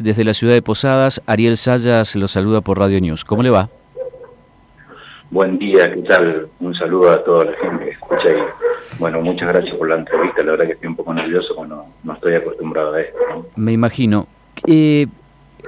[0.00, 3.26] Desde la ciudad de Posadas, Ariel Sayas lo saluda por Radio News.
[3.26, 3.68] ¿Cómo le va?
[5.30, 6.48] Buen día, ¿qué tal?
[6.60, 10.42] Un saludo a toda la gente que escucha y bueno, muchas gracias por la entrevista.
[10.44, 11.74] La verdad que estoy un poco nervioso porque
[12.04, 13.18] no, estoy acostumbrado a esto.
[13.54, 14.26] Me imagino.
[14.66, 15.08] Eh,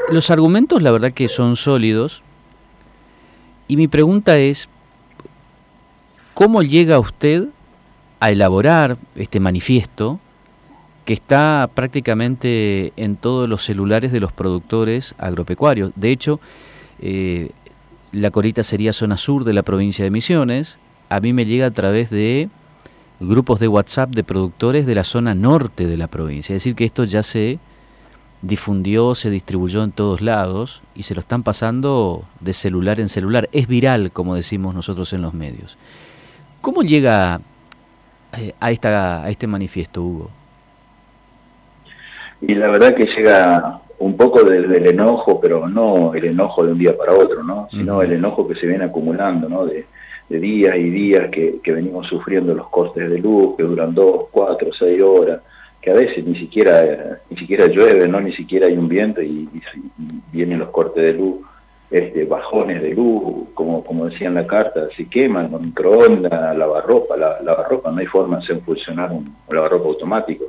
[0.09, 2.23] los argumentos la verdad que son sólidos
[3.69, 4.71] y mi pregunta es,
[6.33, 7.49] ¿cómo llega usted
[8.21, 10.19] a elaborar este manifiesto
[11.05, 15.93] que está prácticamente en todos los celulares de los productores agropecuarios.
[15.97, 16.41] De hecho,
[17.01, 17.51] eh,
[18.13, 20.79] la Corita sería zona sur de la provincia de Misiones.
[21.11, 22.49] A mí me llega a través de
[23.21, 26.55] grupos de WhatsApp de productores de la zona norte de la provincia.
[26.55, 27.59] Es decir, que esto ya se
[28.41, 33.49] difundió, se distribuyó en todos lados y se lo están pasando de celular en celular.
[33.53, 35.77] Es viral, como decimos nosotros en los medios.
[36.61, 37.41] ¿Cómo llega
[38.39, 40.31] eh, a, esta, a este manifiesto, Hugo?
[42.47, 46.73] Y la verdad que llega un poco desde el enojo, pero no el enojo de
[46.73, 47.69] un día para otro, ¿no?
[47.71, 49.67] sino el enojo que se viene acumulando, ¿no?
[49.67, 49.87] de,
[50.29, 55.01] días y días que, venimos sufriendo los cortes de luz, que duran dos, cuatro, seis
[55.01, 55.41] horas,
[55.81, 59.49] que a veces ni siquiera ni siquiera llueve, no ni siquiera hay un viento y,
[60.33, 61.37] vienen los cortes de luz,
[61.91, 67.17] este, bajones de luz, como, como decía en la carta, se queman con microondas, lavarropa,
[67.17, 70.45] la, lavarropa, no hay forma de hacer funcionar un, lavarropa automático.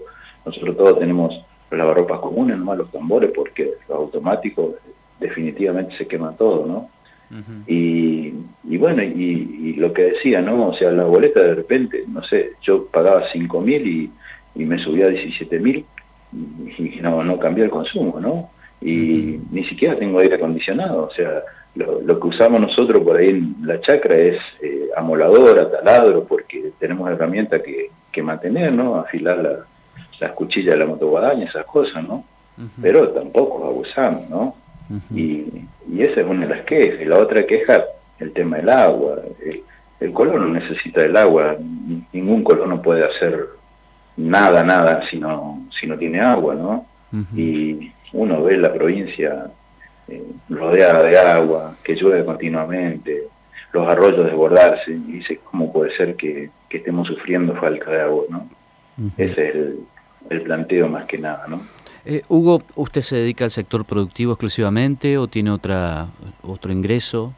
[0.46, 1.40] Nosotros todos tenemos
[1.72, 4.76] lavarropas comunes, nomás los tambores, porque los automáticos
[5.20, 6.90] definitivamente se quema todo, ¿no?
[7.68, 10.68] y, y, bueno, y, lo que decía, ¿no?
[10.68, 14.12] O sea, la boleta de repente, no sé, yo pagaba 5 mil y,
[14.56, 15.86] y, me subía a 17 mil
[16.78, 18.50] y, no, no cambió el consumo, ¿no?
[18.82, 21.42] Y ni siquiera tengo aire acondicionado, o sea,
[21.76, 27.10] lo, que usamos nosotros por ahí en la chacra es eh, amoladora, taladro, porque tenemos
[27.10, 28.96] herramientas que, que mantener, ¿no?
[28.96, 29.66] Afilar la,
[30.20, 32.24] las cuchillas de la motoguadaña, esas cosas, ¿no?
[32.82, 34.56] Pero tampoco abusamos, ¿no?
[35.14, 37.02] y, y, esa es una de las quejas.
[37.02, 37.84] Y la otra queja,
[38.20, 39.18] el tema del agua.
[39.44, 39.64] El,
[40.00, 41.58] el no necesita del agua,
[42.12, 43.48] ningún colono puede hacer
[44.18, 46.86] nada, nada si no, si no tiene agua, ¿no?
[47.36, 49.48] Y uno ve la provincia
[50.08, 53.24] eh, rodeada de agua, que llueve continuamente,
[53.72, 58.24] los arroyos desbordarse, y dice, ¿cómo puede ser que, que estemos sufriendo falta de agua,
[58.30, 58.50] ¿no?
[59.18, 59.80] Ese es el,
[60.30, 61.62] el planteo más que nada, ¿no?
[62.06, 66.08] Eh, Hugo, ¿usted se dedica al sector productivo exclusivamente o tiene otra
[66.44, 67.34] otro ingreso?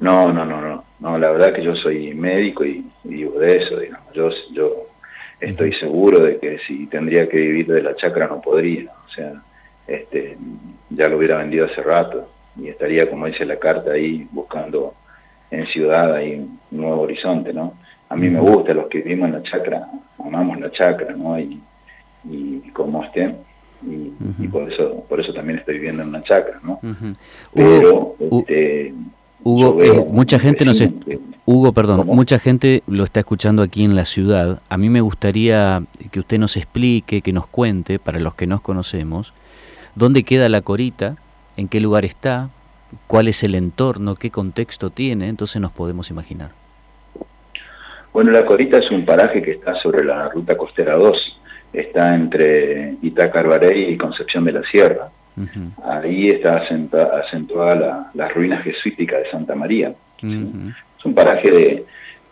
[0.00, 0.84] No, no, no, no.
[1.00, 4.12] No, la verdad que yo soy médico y, vivo de eso, digamos.
[4.14, 4.86] Yo, yo
[5.40, 8.90] estoy seguro de que si tendría que vivir de la chacra no podría.
[9.06, 9.32] O sea,
[9.86, 10.38] este,
[10.90, 14.94] ya lo hubiera vendido hace rato y estaría, como dice la carta, ahí buscando
[15.50, 17.74] en ciudad ahí un nuevo horizonte, ¿no?
[18.12, 21.38] A mí me gusta, los que vivimos en la chacra, amamos la chacra, ¿no?
[21.38, 21.60] Y,
[22.24, 23.36] y como estén,
[23.84, 26.78] y, por eso por eso también estoy viviendo en una chacra, ¿no?
[27.52, 28.94] Pero, este,
[29.42, 30.82] Hugo, eh, mucha gente nos
[31.44, 34.60] Hugo, perdón, mucha gente lo está escuchando aquí en la ciudad.
[34.68, 38.60] A mí me gustaría que usted nos explique, que nos cuente, para los que nos
[38.60, 39.32] conocemos,
[39.96, 41.16] dónde queda la corita,
[41.56, 42.50] en qué lugar está,
[43.08, 46.61] cuál es el entorno, qué contexto tiene, entonces nos podemos imaginar.
[48.12, 51.38] Bueno, La Corita es un paraje que está sobre la ruta costera 2,
[51.72, 55.08] está entre Itacarbarey y Concepción de la Sierra.
[55.82, 59.94] Ahí está acentuada las ruinas jesuíticas de Santa María.
[60.18, 61.84] Es un paraje de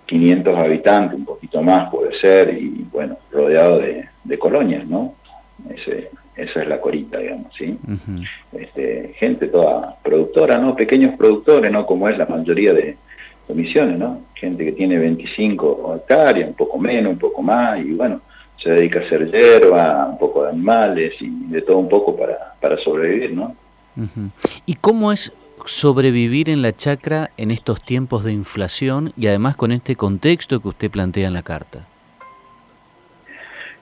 [0.05, 5.15] 500 habitantes, un poquito más puede ser, y bueno, rodeado de, colonias, ¿no?
[6.37, 7.79] esa es la corita, digamos, ¿sí?
[8.53, 10.75] este, gente toda productora, ¿no?
[10.75, 11.85] Pequeños productores, ¿no?
[11.85, 12.97] Como es la mayoría de,
[13.55, 14.21] misiones, ¿no?
[14.35, 18.21] Gente que tiene 25 hectáreas, un poco menos, un poco más, y bueno,
[18.63, 22.55] se dedica a hacer hierba, un poco de animales y de todo un poco para,
[22.61, 23.55] para sobrevivir, ¿no?
[24.67, 25.33] ¿Y cómo es
[25.67, 30.69] sobrevivir en la chacra en estos tiempos de inflación y además con este contexto que
[30.69, 31.87] usted plantea en la carta?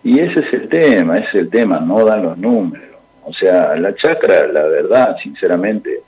[0.02, 2.86] Y ese es el tema, ese es el tema, no dan los números.
[3.24, 6.00] O sea, la chacra, la verdad, sinceramente,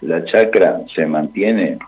[0.00, 1.78] la chacra se mantiene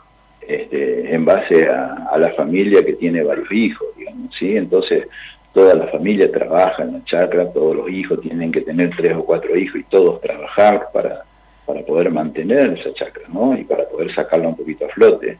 [0.46, 4.56] este, en base a, la familia que tiene varios hijos, digamos, ¿sí?
[4.56, 5.06] Entonces,
[5.52, 9.25] toda la familia trabaja en la chacra, todos los hijos tienen que tener tres o
[9.25, 11.25] cuatro hijos y todos trabajar para,
[11.64, 13.56] para poder mantener esa chacra, ¿no?
[13.58, 15.38] Y para poder sacarla un poquito a flote.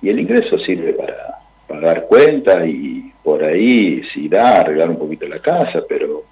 [0.00, 5.26] Y el ingreso sirve para pagar cuentas y por ahí si da arreglar un poquito
[5.26, 6.24] la casa, pero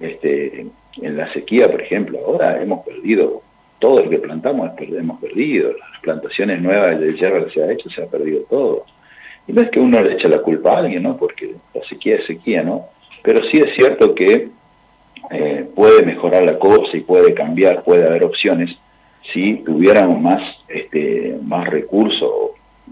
[0.00, 0.66] este,
[1.00, 3.42] en la sequía, por ejemplo, ahora hemos perdido
[3.78, 7.90] todo el que plantamos hemos perdido, las plantaciones nuevas de hierba que se ha hecho
[7.90, 8.84] se ha perdido todo.
[9.46, 11.16] Y no es que uno le eche la culpa a alguien, ¿no?
[11.16, 12.86] Porque la sequía es sequía, ¿no?
[13.22, 14.48] Pero sí es cierto que
[15.30, 18.76] eh, puede mejorar la cosa y puede cambiar, puede haber opciones
[19.32, 22.30] si tuviéramos más, este, más recursos,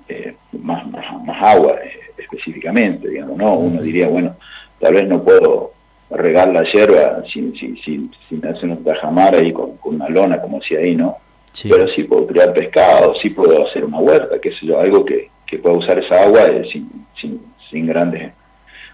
[0.09, 1.05] eh, más, más,
[1.41, 3.55] agua eh, específicamente, digamos, ¿no?
[3.55, 4.35] Uno diría, bueno,
[4.81, 5.74] tal vez no puedo
[6.11, 10.61] regar la hierba sin, sin, sin, sin hacer un tajamar ahí con, una lona, como
[10.61, 11.17] decía ahí, ¿no?
[11.63, 15.31] Pero sí puedo criar pescado, sí puedo hacer una huerta, qué sé yo, algo que,
[15.47, 16.91] que pueda usar esa agua sin,
[17.21, 17.41] sin,
[17.71, 18.33] sin, grandes,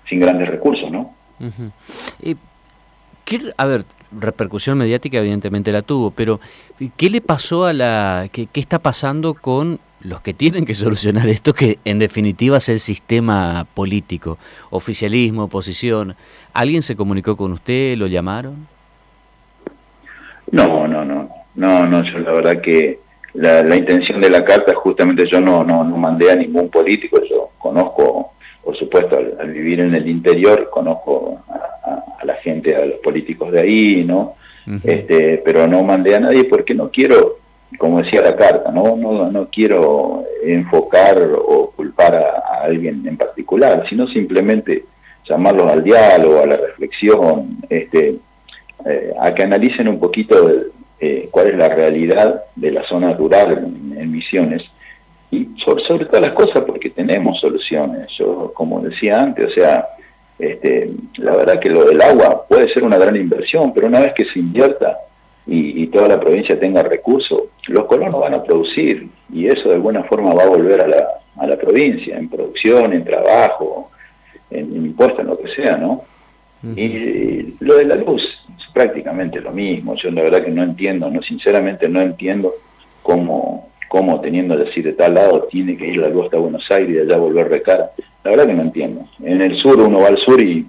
[0.09, 1.15] sin grandes recursos, ¿no?
[3.57, 6.41] a ver, repercusión mediática evidentemente la tuvo, pero
[6.97, 8.29] ¿qué le pasó a la...
[8.33, 12.81] qué, está pasando con los que tienen que solucionar esto, que en definitiva es el
[12.81, 14.39] sistema político,
[14.71, 16.15] oficialismo, oposición?
[16.53, 17.97] ¿Alguien se comunicó con usted?
[17.97, 18.67] ¿Lo llamaron?
[20.51, 22.99] No, no, no, no, no, yo la verdad que
[23.35, 27.51] la, intención de la carta justamente yo no, no, no mandé a ningún político, yo
[27.59, 28.33] conozco,
[28.65, 33.61] por supuesto, al vivir en el interior, conozco a la gente, a los políticos de
[33.61, 34.35] ahí, ¿no?
[34.85, 37.39] este, pero no mandé a nadie porque no quiero,
[37.79, 43.85] como decía la carta, no, no, no quiero enfocar o culpar a, alguien en particular,
[43.89, 44.85] sino simplemente
[45.27, 48.17] llamarlos al diálogo, a la reflexión, este,
[48.85, 50.47] eh, a que analicen un poquito
[51.01, 54.63] eh, cuál es la realidad de la zona rural en, en Misiones
[55.31, 58.11] y sobre, sobre todas las cosas porque tenemos soluciones.
[58.19, 59.87] Yo, como decía antes, o sea,
[60.39, 64.15] este, la verdad que lo del agua puede ser una gran inversión, pero una vez
[64.15, 64.99] que se invierta
[65.47, 70.05] y, toda la provincia tenga recursos, los colonos van a producir y eso de alguna
[70.05, 71.09] forma va a volver a la,
[71.39, 73.91] a la provincia, en producción, en trabajo,
[74.51, 76.05] en, impuestos, en lo que sea, ¿no?
[76.77, 79.95] Y lo de la luz es prácticamente lo mismo.
[79.95, 82.53] Yo la verdad que no entiendo, no sinceramente no entiendo
[83.03, 86.91] cómo, cómo teniendo decir de tal lado tiene que ir la luz hasta Buenos Aires
[86.91, 87.91] y de allá volver de cara.
[88.25, 89.07] La verdad que no entiendo.
[89.23, 90.67] En el sur uno va al sur y,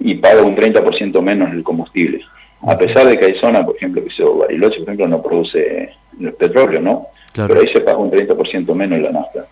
[0.00, 2.20] y paga un 30% menos el combustible.
[2.66, 5.90] A pesar de que hay zonas, por ejemplo, que se Bariloche, por ejemplo, no produce
[6.20, 7.08] el petróleo, ¿no?
[7.34, 9.46] Pero ahí se paga un 30% menos la nafta.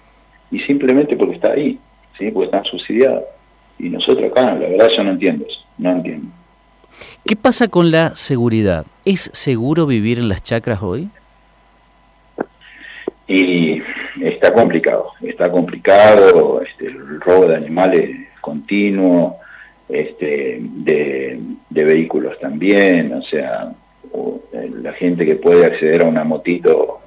[0.50, 1.78] Y simplemente porque está ahí,
[2.18, 2.30] ¿sí?
[2.30, 3.24] Porque están subsidiados.
[3.78, 6.28] Y nosotros acá, la verdad, yo no entiendo eso, no entiendo.
[7.24, 8.86] ¿Qué pasa con la seguridad?
[9.04, 11.08] ¿Es seguro vivir en las chacras hoy?
[13.26, 13.82] Y
[14.20, 19.38] está complicado, está complicado, este, el robo de animales continuo,
[19.92, 21.38] este, de,
[21.70, 23.72] vehículos también, o sea,
[24.52, 27.00] eh, la gente que puede acceder a una motito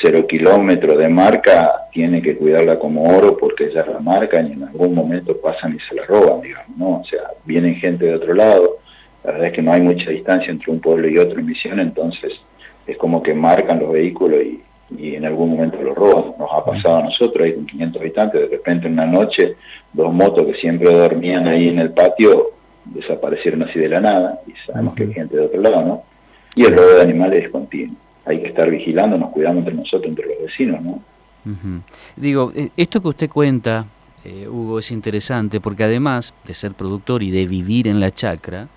[0.00, 4.64] cero kilómetros de marca tiene que cuidarla como oro porque ya la marca y en
[4.64, 7.00] algún momento pasan y se la roban, digamos, ¿no?
[7.00, 8.78] O sea, vienen gente de otro lado,
[9.22, 11.78] la verdad es que no hay mucha distancia entre un pueblo y otro en misión,
[11.78, 12.32] entonces
[12.86, 14.60] es como que marcan los vehículos y,
[14.98, 16.34] y en algún momento lo roban.
[16.38, 19.56] Nos ha pasado a nosotros, ahí con 500 habitantes, de repente en una noche,
[19.92, 22.54] dos motos que siempre dormían ahí en el patio
[22.84, 26.02] desaparecieron así de la nada, y sabemos que hay gente de otro lado, ¿no?
[26.54, 27.96] Y el robo de animales es continuo.
[28.26, 31.02] Hay que estar vigilando, nos cuidamos entre nosotros, entre los vecinos, ¿no?
[32.16, 33.84] Digo, eh, esto que usted cuenta,
[34.24, 38.68] eh, Hugo, es interesante porque además de ser productor y de vivir en la chacra,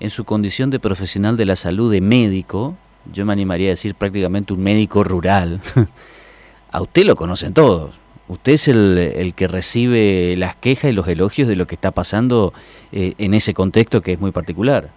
[0.00, 2.74] en su condición de profesional de la salud, de médico,
[3.12, 5.60] yo me animaría a decir prácticamente un médico rural,
[6.72, 7.94] a usted lo conocen todos.
[8.26, 12.54] Usted es el, que recibe las quejas y los elogios de lo que está pasando
[12.90, 14.88] eh, en ese contexto que es muy particular.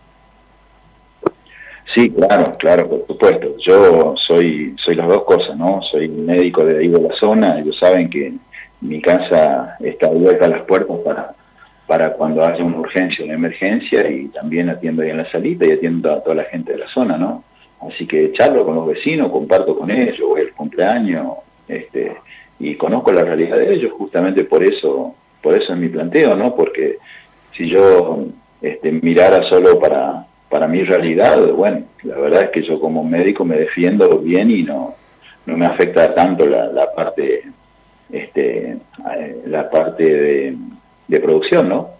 [1.93, 3.57] Sí, claro, claro, por supuesto.
[3.59, 5.81] Yo soy soy las dos cosas, ¿no?
[5.83, 7.59] Soy médico de ahí de la zona.
[7.59, 8.33] Ellos saben que
[8.81, 11.33] mi casa está abierta a las puertas para
[11.87, 15.71] para cuando haya una urgencia, una emergencia y también atiendo ahí en la salita y
[15.71, 17.43] atiendo a toda la gente de la zona, ¿no?
[17.81, 22.15] Así que charlo con los vecinos, comparto con ellos, voy al cumpleaños, este,
[22.59, 26.55] y conozco la realidad de ellos, justamente por eso, por eso es mi planteo, ¿no?
[26.55, 26.97] Porque
[27.53, 28.25] si yo
[28.61, 33.45] este, mirara solo para, para mi realidad, bueno, la verdad es que yo como médico
[33.45, 34.95] me defiendo bien y no,
[35.45, 37.43] no me afecta tanto la, la parte,
[38.11, 38.77] este,
[39.45, 40.57] la parte de,
[41.07, 41.97] de producción, ¿no?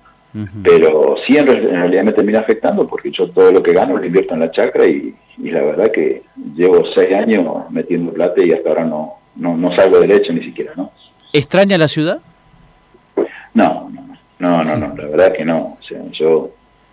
[0.63, 4.33] Pero sí en, realidad me termina afectando porque yo todo lo que gano lo invierto
[4.33, 6.23] en la chacra y, la verdad que
[6.55, 10.73] llevo seis años metiendo plata y hasta ahora no, no, salgo de leche ni siquiera,
[10.75, 10.91] ¿no?
[11.31, 12.19] ¿Extraña la ciudad?
[13.53, 13.89] No,
[14.39, 15.77] no, no, no, la verdad que no.
[15.79, 16.51] O sea, yo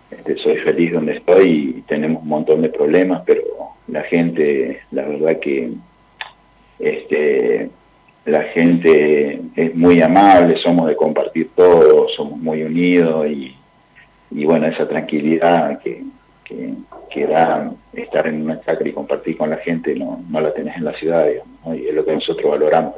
[0.09, 3.41] este, soy feliz donde estoy y tenemos un montón de problemas, pero
[3.87, 5.71] la gente, la verdad que
[6.79, 7.69] este
[8.25, 13.55] la gente es muy amable, somos de compartir todo, somos muy unidos y,
[14.31, 16.03] y bueno, esa tranquilidad que,
[16.43, 20.75] que, da estar en una chacra y compartir con la gente no, no la tenés
[20.75, 21.25] en la ciudad,
[21.73, 22.93] y es lo que nosotros valoramos.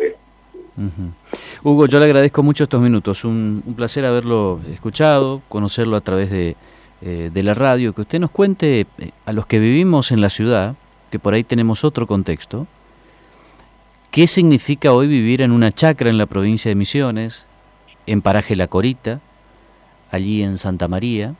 [1.63, 6.31] Hugo, yo le agradezco mucho estos minutos, un, un placer haberlo escuchado, conocerlo a través
[6.31, 6.55] de,
[7.01, 10.29] eh, de la radio, que usted nos cuente eh, a los que vivimos en la
[10.29, 10.73] ciudad,
[11.11, 12.65] que por ahí tenemos otro contexto,
[14.17, 17.45] qué significa hoy vivir en una chacra en la provincia de Misiones,
[18.07, 19.19] en Paraje La Corita,
[20.09, 21.35] allí en Santa María.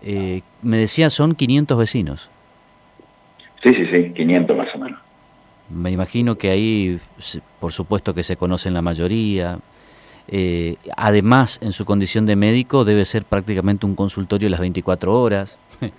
[0.00, 2.30] Eh, me decía, son 500 vecinos.
[3.64, 5.00] Sí, sí, sí, 500 más o menos.
[5.68, 7.00] Me imagino que ahí,
[7.58, 9.58] por supuesto que se conocen la mayoría.
[10.28, 15.58] Eh, además, en su condición de médico, debe ser prácticamente un consultorio las 24 horas.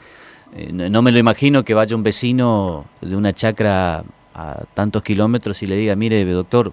[0.54, 4.06] Eh, no me lo imagino que vaya un vecino de una chacra
[4.36, 6.72] a tantos kilómetros y le diga, mire, doctor,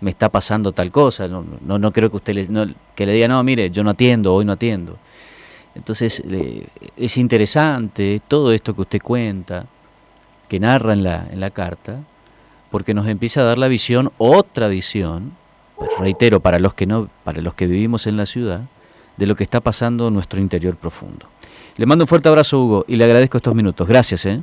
[0.00, 1.28] me está pasando tal cosa.
[1.28, 4.44] No, no, creo que usted le, que le diga, no, mire, yo no atiendo, hoy
[4.44, 4.96] no atiendo.
[5.74, 6.22] Entonces,
[6.96, 9.66] es interesante todo esto que usted cuenta
[10.48, 11.98] que narra en la, en la carta,
[12.70, 15.32] porque nos empieza a dar la visión, otra visión,
[15.76, 18.62] pues, reitero, para los que no, para los que vivimos en la ciudad,
[19.18, 21.26] de lo que está pasando en nuestro interior profundo.
[21.76, 23.86] Le mando un fuerte abrazo, Hugo, y le agradezco estos minutos.
[23.86, 24.24] Gracias.
[24.26, 24.42] ¿eh?